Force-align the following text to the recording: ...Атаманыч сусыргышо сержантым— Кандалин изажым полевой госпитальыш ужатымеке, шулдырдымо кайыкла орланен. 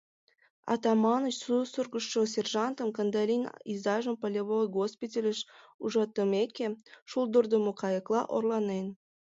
...Атаманыч 0.73 1.35
сусыргышо 1.43 2.21
сержантым— 2.33 2.89
Кандалин 2.97 3.43
изажым 3.73 4.15
полевой 4.21 4.65
госпитальыш 4.77 5.39
ужатымеке, 5.83 6.67
шулдырдымо 7.09 7.71
кайыкла 7.81 8.21
орланен. 8.35 8.85